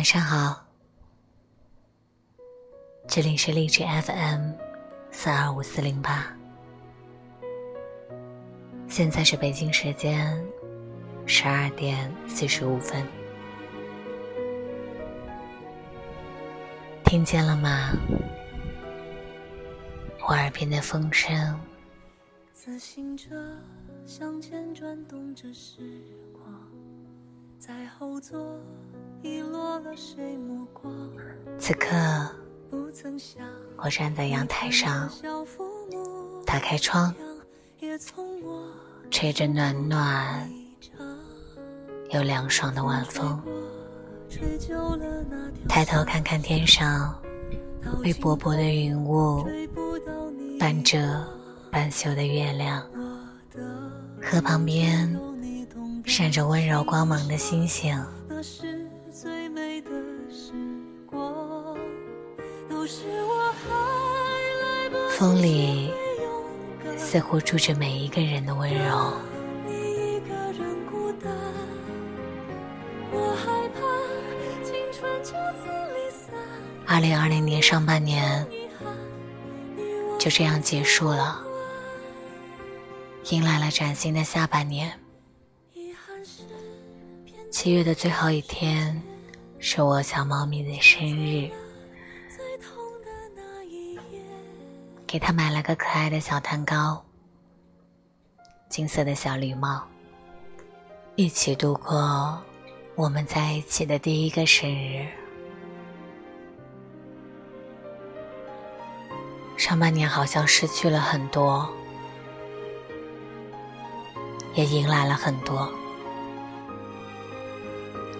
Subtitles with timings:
[0.00, 0.66] 晚上好，
[3.06, 4.52] 这里是荔枝 FM
[5.10, 6.34] 四二五四零八，
[8.88, 10.42] 现在是北京时间
[11.26, 13.06] 十二点四十五分，
[17.04, 17.92] 听见了吗？
[20.26, 21.60] 我耳边的风声。
[22.54, 23.54] 自行车
[24.06, 26.42] 向前转动着时光，
[27.58, 28.58] 在后座？
[31.58, 31.88] 此刻，
[33.76, 35.10] 我站在阳台上，
[36.46, 37.14] 打开窗，
[39.10, 40.50] 吹着暖暖
[42.10, 43.40] 又凉爽的晚风，
[45.68, 47.14] 抬头看看天上
[48.02, 49.46] 被薄薄的云雾
[50.58, 51.24] 伴着。
[51.72, 52.84] 半宿的月亮，
[54.20, 55.16] 河旁边
[56.04, 57.96] 闪着温柔光芒的星星。
[65.20, 65.92] 风里
[66.96, 69.12] 似乎住着每一个人的温柔。
[76.86, 78.46] 二零二零年上半年
[80.18, 81.38] 就这样结束了。
[83.28, 84.90] 迎来了崭新的下半年。
[87.50, 89.02] 七月的最后一天，
[89.58, 91.50] 是我小猫咪的生日，
[95.10, 97.04] 给他买了个可爱的小蛋糕，
[98.68, 99.82] 金色的小礼帽，
[101.16, 102.40] 一起度过
[102.94, 105.04] 我们在一起的第一个生日。
[109.56, 111.68] 上半年好像失去了很多。
[114.54, 115.68] 也迎来了很多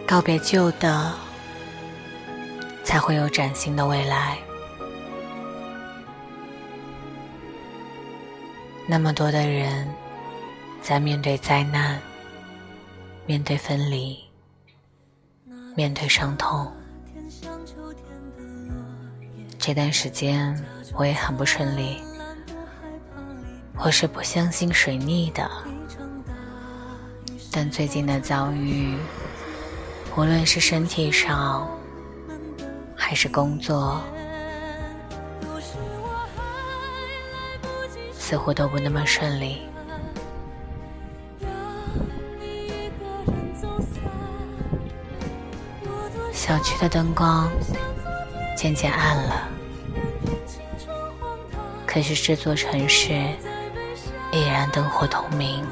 [0.08, 1.12] 告别旧的，
[2.82, 4.38] 才会有崭新的未来。
[8.90, 9.86] 那么多的人
[10.82, 11.96] 在面对灾难、
[13.24, 14.18] 面对分离、
[15.76, 16.68] 面对伤痛，
[19.60, 20.60] 这段时间
[20.96, 22.02] 我也很不顺利。
[23.78, 25.48] 我是不相信水逆的。
[27.52, 28.96] 但最近的遭遇，
[30.16, 31.70] 无论是身体上
[32.96, 34.02] 还是工作，
[38.30, 39.62] 似乎都不那么顺利。
[46.32, 47.50] 小区的灯光
[48.56, 49.48] 渐渐暗了，
[51.84, 53.12] 可是这座城市
[54.30, 55.66] 依然灯火通明。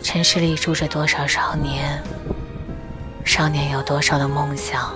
[0.00, 2.00] 城市里住着多少少年？
[3.24, 4.94] 少年有多少的梦想？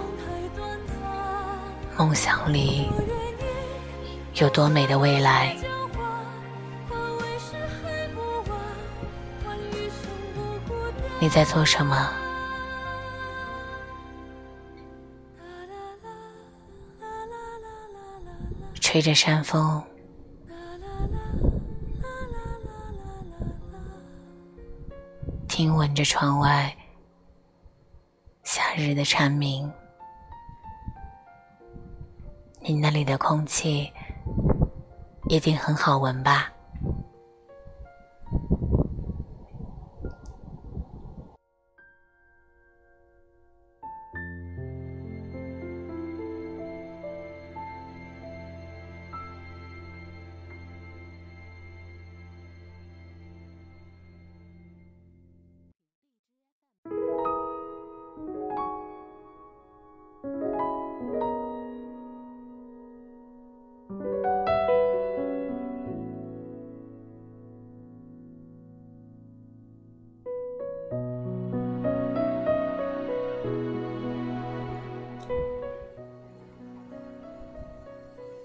[1.98, 2.88] 梦想里
[4.34, 5.56] 有多美的未来？
[11.20, 12.10] 你在做什么？
[18.80, 19.82] 吹着山风。
[25.46, 26.74] 听闻着窗外
[28.42, 29.70] 夏日的蝉鸣，
[32.60, 33.92] 你那里的空气
[35.32, 36.51] 一定很好闻吧？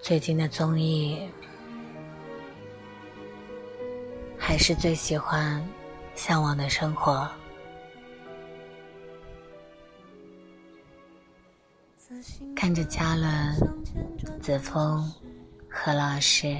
[0.08, 1.28] 最近的综艺，
[4.38, 5.60] 还是最喜欢
[6.14, 7.28] 《向往的生活》。
[12.56, 13.54] 看着嘉伦、
[14.40, 15.12] 子枫、
[15.68, 16.56] 何老师、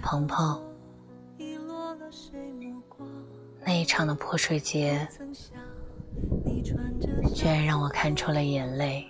[0.00, 0.64] 鹏鹏
[3.62, 5.06] 那一场的泼水节，
[7.34, 9.06] 居然让我看出了眼泪。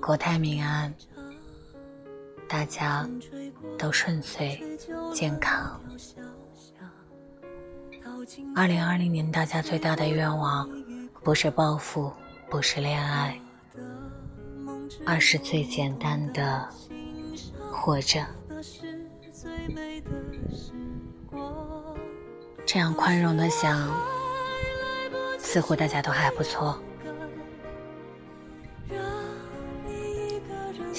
[0.00, 0.92] 国泰民安，
[2.48, 3.08] 大家
[3.78, 4.60] 都顺遂
[5.12, 5.80] 健康。
[8.54, 10.68] 二零二零年，大家最大的愿望
[11.22, 12.12] 不是暴富，
[12.50, 13.40] 不是恋爱，
[15.04, 16.68] 而是最简单的
[17.72, 18.24] 活着。
[22.64, 23.90] 这样宽容的想，
[25.38, 26.80] 似乎大家都还不错。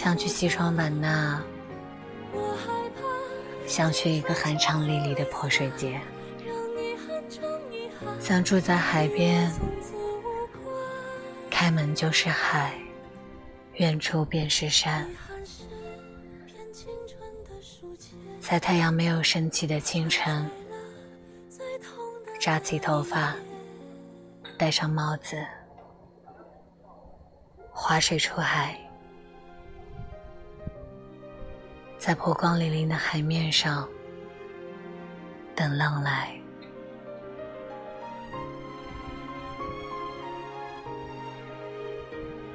[0.03, 1.41] 想去西双版纳，
[3.65, 5.97] 想去一个酣畅淋漓的泼水节。
[8.19, 9.49] 想住在海边，
[11.49, 12.73] 开门就是海，
[13.75, 15.09] 远处便是山。
[18.41, 20.45] 在太阳没有升起的清晨，
[22.41, 23.33] 扎起头发，
[24.57, 25.41] 戴上帽子，
[27.71, 28.77] 划水出海，
[32.05, 33.87] 在波光粼粼的海面上
[35.55, 36.37] 等浪来。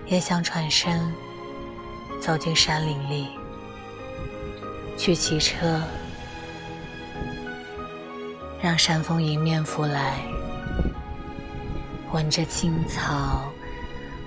[0.05, 1.11] 也想转身
[2.21, 3.29] 走进山林里，
[4.99, 5.81] 去骑车，
[8.61, 10.21] 让山风迎面拂来，
[12.13, 13.51] 闻着青草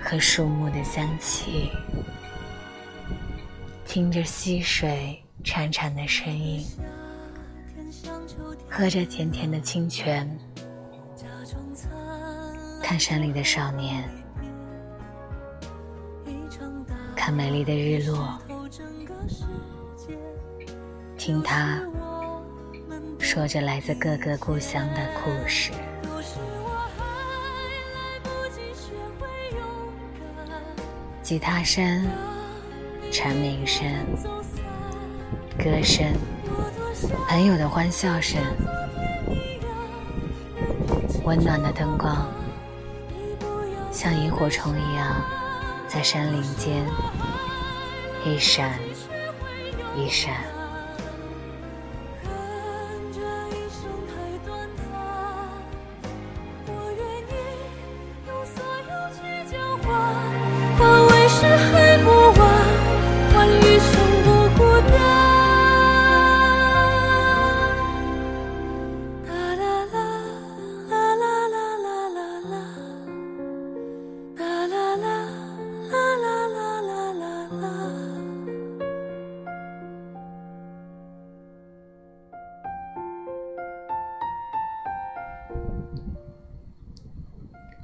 [0.02, 1.70] 和树木的香气，
[3.92, 6.64] 听着溪水潺潺的声音，
[8.70, 10.26] 喝着甜甜的清泉，
[12.82, 14.02] 看山里的少年。
[17.14, 18.38] 看美丽的日落，
[21.18, 21.78] 听他
[23.18, 25.70] 说着来自各个故乡的故事。
[31.22, 32.08] 吉他声、
[33.12, 33.86] 蝉鸣声、
[35.58, 36.06] 歌声、
[37.28, 38.40] 朋友的欢笑声、
[41.22, 42.26] 温暖的灯光，
[43.92, 45.14] 像萤火虫一样。
[45.86, 46.86] 在山林间，
[48.24, 48.78] 一闪
[49.94, 50.51] 一闪。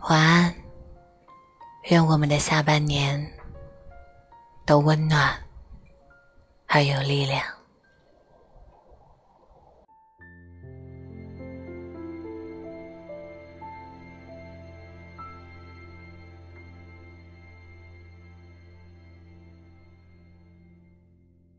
[0.09, 0.55] 晚安，
[1.91, 3.31] 愿我们的下半年
[4.65, 5.39] 都温暖
[6.67, 7.45] 而有力量。